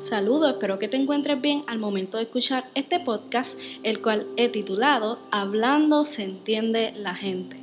Saludos, 0.00 0.52
espero 0.52 0.78
que 0.78 0.86
te 0.86 0.96
encuentres 0.96 1.40
bien 1.40 1.64
al 1.66 1.80
momento 1.80 2.18
de 2.18 2.22
escuchar 2.22 2.64
este 2.76 3.00
podcast, 3.00 3.58
el 3.82 4.00
cual 4.00 4.24
he 4.36 4.48
titulado 4.48 5.18
Hablando 5.32 6.04
se 6.04 6.22
entiende 6.22 6.92
la 6.96 7.14
gente. 7.14 7.56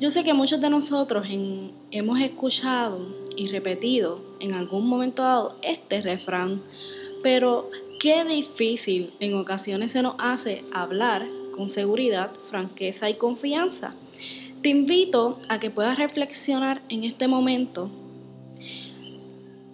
Yo 0.00 0.08
sé 0.08 0.24
que 0.24 0.32
muchos 0.32 0.62
de 0.62 0.70
nosotros 0.70 1.26
hemos 1.90 2.20
escuchado 2.20 2.98
y 3.36 3.48
repetido 3.48 4.18
en 4.40 4.54
algún 4.54 4.88
momento 4.88 5.22
dado 5.22 5.54
este 5.62 6.00
refrán, 6.00 6.58
pero 7.22 7.68
qué 8.00 8.24
difícil 8.24 9.10
en 9.20 9.34
ocasiones 9.34 9.92
se 9.92 10.02
nos 10.02 10.14
hace 10.18 10.64
hablar 10.72 11.22
con 11.54 11.68
seguridad, 11.68 12.30
franqueza 12.48 13.10
y 13.10 13.14
confianza. 13.14 13.94
Te 14.62 14.70
invito 14.70 15.38
a 15.50 15.60
que 15.60 15.70
puedas 15.70 15.98
reflexionar 15.98 16.80
en 16.88 17.04
este 17.04 17.28
momento 17.28 17.90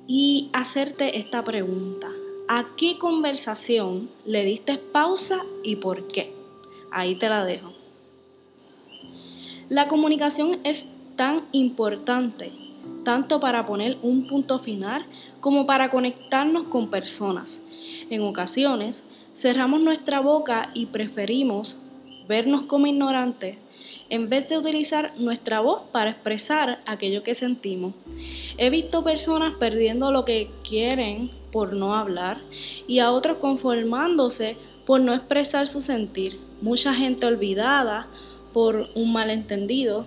y 0.08 0.48
hacerte 0.54 1.18
esta 1.18 1.44
pregunta. 1.44 2.08
¿A 2.48 2.64
qué 2.78 2.96
conversación 2.98 4.08
le 4.24 4.42
diste 4.42 4.78
pausa 4.78 5.44
y 5.62 5.76
por 5.76 6.08
qué? 6.08 6.32
Ahí 6.90 7.14
te 7.14 7.28
la 7.28 7.44
dejo. 7.44 7.74
La 9.68 9.86
comunicación 9.86 10.58
es 10.64 10.86
tan 11.14 11.44
importante, 11.52 12.50
tanto 13.04 13.38
para 13.38 13.66
poner 13.66 13.98
un 14.02 14.26
punto 14.26 14.58
final 14.58 15.04
como 15.40 15.66
para 15.66 15.90
conectarnos 15.90 16.64
con 16.64 16.88
personas. 16.88 17.60
En 18.08 18.22
ocasiones, 18.22 19.04
cerramos 19.36 19.82
nuestra 19.82 20.20
boca 20.20 20.70
y 20.72 20.86
preferimos 20.86 21.76
vernos 22.26 22.62
como 22.62 22.86
ignorantes 22.86 23.58
en 24.10 24.28
vez 24.28 24.48
de 24.48 24.58
utilizar 24.58 25.12
nuestra 25.18 25.60
voz 25.60 25.82
para 25.92 26.10
expresar 26.10 26.80
aquello 26.86 27.22
que 27.22 27.34
sentimos. 27.34 27.94
He 28.56 28.70
visto 28.70 29.04
personas 29.04 29.54
perdiendo 29.54 30.10
lo 30.12 30.24
que 30.24 30.48
quieren 30.66 31.30
por 31.52 31.72
no 31.72 31.94
hablar 31.94 32.38
y 32.86 32.98
a 32.98 33.12
otros 33.12 33.38
conformándose 33.38 34.56
por 34.86 35.00
no 35.00 35.14
expresar 35.14 35.66
su 35.66 35.80
sentir. 35.80 36.38
Mucha 36.62 36.94
gente 36.94 37.26
olvidada 37.26 38.06
por 38.52 38.86
un 38.94 39.12
malentendido 39.12 40.04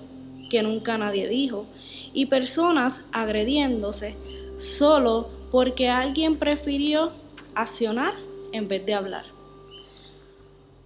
que 0.49 0.63
nunca 0.63 0.97
nadie 0.97 1.27
dijo 1.27 1.65
y 2.13 2.25
personas 2.25 3.01
agrediéndose 3.11 4.15
solo 4.59 5.27
porque 5.51 5.89
alguien 5.89 6.37
prefirió 6.37 7.11
accionar 7.55 8.13
en 8.51 8.67
vez 8.67 8.85
de 8.85 8.93
hablar. 8.93 9.23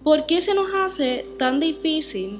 ¿Por 0.03 0.27
qué 0.27 0.41
se 0.41 0.53
nos 0.53 0.71
hace 0.73 1.25
tan 1.39 1.59
difícil 1.59 2.39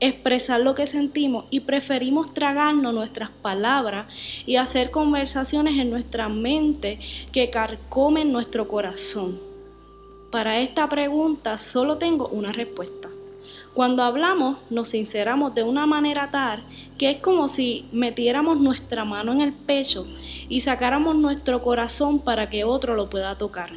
expresar 0.00 0.60
lo 0.60 0.74
que 0.74 0.86
sentimos 0.86 1.46
y 1.50 1.60
preferimos 1.60 2.32
tragarnos 2.32 2.94
nuestras 2.94 3.30
palabras 3.30 4.06
y 4.46 4.56
hacer 4.56 4.90
conversaciones 4.90 5.78
en 5.78 5.90
nuestra 5.90 6.28
mente 6.28 6.98
que 7.32 7.50
carcomen 7.50 8.32
nuestro 8.32 8.68
corazón. 8.68 9.38
Para 10.30 10.60
esta 10.60 10.88
pregunta 10.88 11.58
solo 11.58 11.96
tengo 11.96 12.28
una 12.28 12.52
respuesta. 12.52 13.08
Cuando 13.74 14.02
hablamos 14.02 14.58
nos 14.70 14.88
sinceramos 14.88 15.54
de 15.54 15.62
una 15.62 15.86
manera 15.86 16.30
tal 16.30 16.62
que 16.98 17.10
es 17.10 17.18
como 17.18 17.48
si 17.48 17.86
metiéramos 17.92 18.58
nuestra 18.58 19.04
mano 19.04 19.32
en 19.32 19.40
el 19.40 19.52
pecho 19.52 20.06
y 20.48 20.60
sacáramos 20.60 21.16
nuestro 21.16 21.62
corazón 21.62 22.18
para 22.18 22.48
que 22.48 22.64
otro 22.64 22.94
lo 22.94 23.08
pueda 23.08 23.36
tocar 23.36 23.70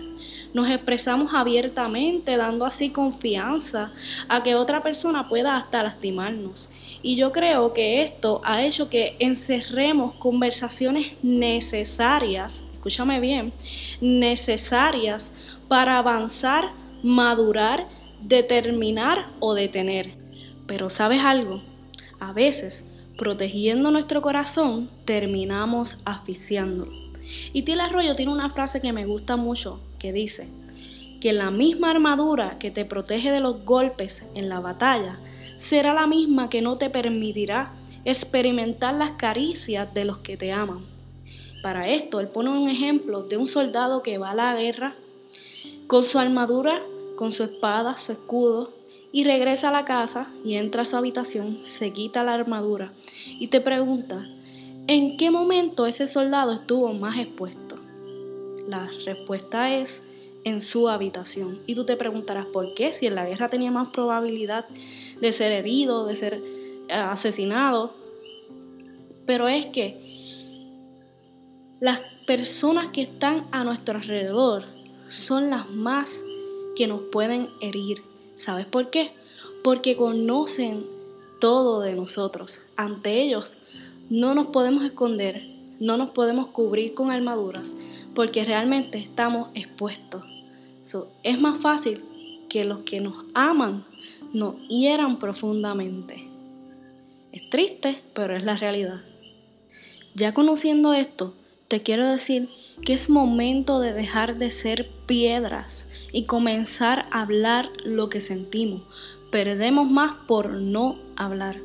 nos 0.53 0.69
expresamos 0.69 1.33
abiertamente, 1.33 2.38
dando 2.38 2.66
así 2.66 2.89
confianza 2.89 3.91
a 4.27 4.44
que 4.44 4.55
otra 4.55 4.81
persona 4.81 5.27
pueda 5.30 5.57
hasta 5.57 5.83
lastimarnos. 5.83 6.69
Y 7.03 7.16
yo 7.16 7.31
creo 7.31 7.73
que 7.73 8.03
esto 8.03 8.41
ha 8.44 8.63
hecho 8.63 8.89
que 8.89 9.16
encerremos 9.19 10.13
conversaciones 10.16 11.23
necesarias, 11.23 12.61
escúchame 12.73 13.19
bien, 13.19 13.52
necesarias 14.02 15.31
para 15.67 15.97
avanzar, 15.97 16.66
madurar, 17.02 17.84
determinar 18.22 19.25
o 19.40 19.56
detener. 19.56 20.09
Pero 20.67 20.90
sabes 20.90 21.23
algo, 21.23 21.61
a 22.19 22.34
veces 22.34 22.85
protegiendo 23.17 23.91
nuestro 23.91 24.22
corazón 24.22 24.90
terminamos 25.06 26.00
asfixiándolo. 26.06 26.91
Y 27.53 27.63
Tila 27.63 27.85
Arroyo 27.85 28.16
tiene 28.16 28.31
una 28.31 28.50
frase 28.50 28.81
que 28.81 28.94
me 28.94 29.06
gusta 29.06 29.38
mucho, 29.38 29.79
que 30.01 30.12
dice 30.12 30.47
que 31.19 31.31
la 31.31 31.51
misma 31.51 31.91
armadura 31.91 32.57
que 32.57 32.72
te 32.72 32.84
protege 32.85 33.31
de 33.31 33.39
los 33.39 33.63
golpes 33.63 34.23
en 34.34 34.50
la 34.50 34.59
batalla 34.59 35.19
será 35.57 35.94
la 35.94 36.07
misma 36.07 36.50
que 36.50 36.63
no 36.63 36.75
te 36.75 36.89
permitirá 36.89 37.72
experimentar 38.03 38.95
las 38.95 39.11
caricias 39.11 39.94
de 39.94 40.06
los 40.06 40.17
que 40.17 40.38
te 40.38 40.51
aman. 40.51 40.79
Para 41.61 41.88
esto, 41.88 42.19
él 42.19 42.28
pone 42.28 42.50
un 42.50 42.67
ejemplo 42.67 43.22
de 43.22 43.38
un 43.38 43.45
soldado 43.45 44.01
que 44.01 44.17
va 44.17 44.31
a 44.31 44.35
la 44.35 44.56
guerra 44.56 44.95
con 45.85 46.03
su 46.03 46.17
armadura, 46.17 46.81
con 47.16 47.31
su 47.31 47.44
espada, 47.44 47.97
su 47.97 48.13
escudo, 48.13 48.72
y 49.11 49.25
regresa 49.25 49.69
a 49.69 49.72
la 49.72 49.85
casa 49.85 50.28
y 50.44 50.56
entra 50.56 50.81
a 50.81 50.85
su 50.85 50.97
habitación, 50.97 51.59
se 51.63 51.91
quita 51.91 52.23
la 52.23 52.34
armadura 52.34 52.91
y 53.28 53.47
te 53.47 53.61
pregunta, 53.61 54.25
¿En 54.88 55.16
qué 55.16 55.29
momento 55.29 55.85
ese 55.85 56.07
soldado 56.07 56.51
estuvo 56.51 56.91
más 56.91 57.17
expuesto? 57.17 57.71
La 58.67 58.89
respuesta 59.05 59.75
es 59.75 60.01
en 60.44 60.61
su 60.61 60.89
habitación. 60.89 61.59
Y 61.67 61.75
tú 61.75 61.85
te 61.85 61.97
preguntarás 61.97 62.45
por 62.47 62.73
qué, 62.73 62.94
si 62.94 63.07
en 63.07 63.16
la 63.16 63.25
guerra 63.25 63.49
tenía 63.49 63.72
más 63.72 63.89
probabilidad 63.89 64.66
de 65.19 65.31
ser 65.31 65.51
herido, 65.51 66.05
de 66.05 66.16
ser 66.16 66.41
eh, 66.88 66.94
asesinado. 66.94 67.94
Pero 69.25 69.47
es 69.47 69.67
que 69.67 69.97
las 71.79 72.01
personas 72.27 72.89
que 72.89 73.01
están 73.01 73.45
a 73.51 73.63
nuestro 73.63 73.97
alrededor 73.97 74.63
son 75.09 75.49
las 75.49 75.69
más 75.69 76.23
que 76.75 76.88
nos 76.88 77.01
pueden 77.11 77.47
herir. 77.59 78.01
¿Sabes 78.35 78.66
por 78.66 78.89
qué? 78.89 79.11
Porque 79.63 79.95
conocen 79.95 80.85
todo 81.39 81.81
de 81.81 81.93
nosotros. 81.95 82.61
Ante 82.75 83.22
ellos 83.22 83.57
no 84.09 84.35
nos 84.35 84.47
podemos 84.47 84.83
esconder, 84.83 85.43
no 85.79 85.97
nos 85.97 86.11
podemos 86.11 86.47
cubrir 86.47 86.93
con 86.93 87.11
armaduras, 87.11 87.73
porque 88.16 88.44
realmente 88.44 88.97
estamos 88.97 89.49
expuestos. 89.53 90.23
es 91.23 91.39
más 91.39 91.61
fácil 91.61 92.03
que 92.49 92.66
los 92.66 92.79
que 92.79 92.99
nos 92.99 93.25
aman 93.33 93.83
nos 94.33 94.55
hieran 94.67 95.17
profundamente. 95.17 96.27
Es 97.31 97.49
triste, 97.49 98.01
pero 98.13 98.35
es 98.35 98.44
la 98.44 98.57
realidad. 98.57 98.99
Ya 100.16 100.33
conociendo 100.33 100.94
esto, 100.94 101.33
te 101.67 101.81
quiero 101.81 102.05
decir 102.05 102.49
que 102.83 102.94
es 102.94 103.09
momento 103.09 103.79
de 103.79 103.94
dejar 103.94 104.38
de 104.38 104.51
ser 104.51 104.89
piedras 105.05 105.88
y 106.11 106.25
comenzar 106.25 107.05
a 107.11 107.22
hablar 107.22 107.69
lo 107.85 108.09
que 108.09 108.19
sentimos. 108.19 108.81
Perdemos 109.31 109.89
más 109.89 110.16
por 110.28 110.49
no 110.49 110.97
hablar. 111.16 111.57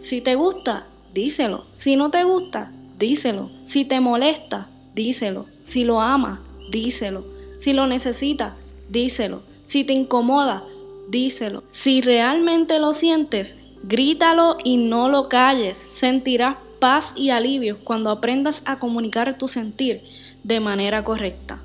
Si 0.00 0.20
te 0.22 0.34
gusta, 0.34 0.86
díselo. 1.12 1.66
Si 1.74 1.96
no 1.96 2.10
te 2.10 2.24
gusta, 2.24 2.72
díselo. 2.98 3.50
Si 3.66 3.84
te 3.84 4.00
molesta, 4.00 4.68
díselo. 4.96 5.46
Si 5.62 5.84
lo 5.84 6.00
amas, 6.00 6.40
díselo. 6.70 7.24
Si 7.60 7.72
lo 7.72 7.86
necesitas, 7.86 8.54
díselo. 8.88 9.42
Si 9.68 9.84
te 9.84 9.92
incomoda, 9.92 10.64
díselo. 11.08 11.62
Si 11.68 12.00
realmente 12.00 12.80
lo 12.80 12.92
sientes, 12.92 13.56
grítalo 13.84 14.56
y 14.64 14.78
no 14.78 15.08
lo 15.08 15.28
calles. 15.28 15.76
Sentirás 15.76 16.56
paz 16.80 17.12
y 17.14 17.30
alivio 17.30 17.78
cuando 17.84 18.10
aprendas 18.10 18.62
a 18.64 18.78
comunicar 18.78 19.38
tu 19.38 19.46
sentir 19.46 20.00
de 20.42 20.60
manera 20.60 21.04
correcta. 21.04 21.60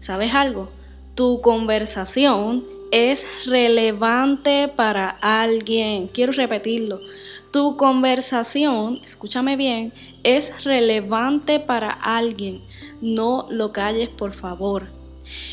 ¿Sabes 0.00 0.34
algo? 0.34 0.68
Tu 1.14 1.40
conversación 1.40 2.64
es 2.90 3.24
relevante 3.46 4.68
para 4.68 5.08
alguien. 5.08 6.08
Quiero 6.08 6.32
repetirlo. 6.32 7.00
Tu 7.50 7.78
conversación, 7.78 9.00
escúchame 9.02 9.56
bien, 9.56 9.90
es 10.22 10.64
relevante 10.64 11.60
para 11.60 11.90
alguien. 11.90 12.60
No 13.00 13.46
lo 13.50 13.72
calles, 13.72 14.10
por 14.10 14.32
favor. 14.34 14.88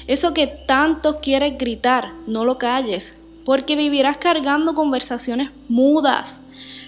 Eso 0.05 0.33
que 0.33 0.47
tanto 0.47 1.21
quieres 1.21 1.57
gritar, 1.57 2.11
no 2.27 2.43
lo 2.43 2.57
calles, 2.57 3.13
porque 3.45 3.77
vivirás 3.77 4.17
cargando 4.17 4.75
conversaciones 4.75 5.51
mudas. 5.69 6.41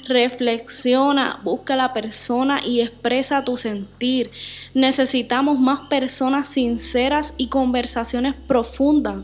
Reflexiona, 0.08 1.40
busca 1.42 1.76
a 1.76 1.78
la 1.78 1.94
persona 1.94 2.60
y 2.66 2.82
expresa 2.82 3.46
tu 3.46 3.56
sentir. 3.56 4.30
Necesitamos 4.74 5.58
más 5.58 5.88
personas 5.88 6.50
sinceras 6.50 7.34
y 7.38 7.48
conversaciones 7.48 8.36
profundas 8.36 9.24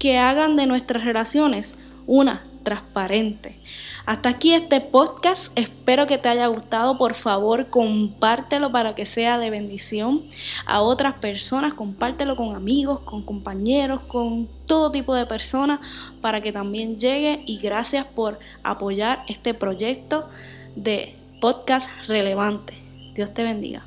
que 0.00 0.18
hagan 0.18 0.56
de 0.56 0.66
nuestras 0.66 1.04
relaciones 1.04 1.76
una 2.06 2.42
transparente. 2.62 3.58
Hasta 4.06 4.30
aquí 4.30 4.52
este 4.52 4.80
podcast. 4.80 5.52
Espero 5.56 6.06
que 6.06 6.18
te 6.18 6.28
haya 6.28 6.46
gustado. 6.48 6.98
Por 6.98 7.14
favor, 7.14 7.68
compártelo 7.68 8.72
para 8.72 8.94
que 8.94 9.06
sea 9.06 9.38
de 9.38 9.50
bendición 9.50 10.22
a 10.66 10.80
otras 10.80 11.14
personas. 11.14 11.74
Compártelo 11.74 12.36
con 12.36 12.54
amigos, 12.54 13.00
con 13.00 13.22
compañeros, 13.22 14.02
con 14.02 14.48
todo 14.66 14.90
tipo 14.90 15.14
de 15.14 15.26
personas 15.26 15.80
para 16.20 16.40
que 16.40 16.52
también 16.52 16.98
llegue. 16.98 17.42
Y 17.46 17.58
gracias 17.58 18.06
por 18.06 18.38
apoyar 18.62 19.22
este 19.28 19.54
proyecto 19.54 20.28
de 20.74 21.14
podcast 21.40 21.88
relevante. 22.08 22.74
Dios 23.14 23.32
te 23.34 23.44
bendiga. 23.44 23.84